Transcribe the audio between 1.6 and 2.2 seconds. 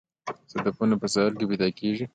کیږي